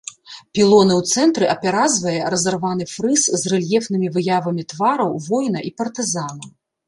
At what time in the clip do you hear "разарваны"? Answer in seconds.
2.35-2.87